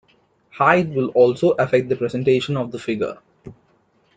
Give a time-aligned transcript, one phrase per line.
[0.57, 3.19] Height will also affect the presentation of the figure.